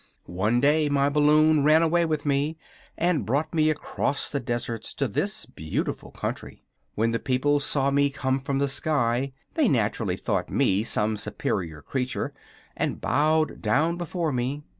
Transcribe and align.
"One 0.25 0.59
day 0.59 0.89
my 0.89 1.09
balloon 1.09 1.63
ran 1.63 1.83
away 1.83 2.05
with 2.05 2.25
me 2.25 2.57
and 2.97 3.23
brought 3.23 3.53
me 3.53 3.69
across 3.69 4.31
the 4.31 4.39
deserts 4.39 4.95
to 4.95 5.07
this 5.07 5.45
beautiful 5.45 6.09
country. 6.09 6.63
When 6.95 7.11
the 7.11 7.19
people 7.19 7.59
saw 7.59 7.91
me 7.91 8.09
come 8.09 8.39
from 8.39 8.57
the 8.57 8.67
sky 8.67 9.31
they 9.53 9.67
naturally 9.69 10.17
thought 10.17 10.49
me 10.49 10.81
some 10.81 11.17
superior 11.17 11.83
creature, 11.83 12.33
and 12.75 12.99
bowed 12.99 13.61
down 13.61 13.95
before 13.97 14.31
me. 14.33 14.63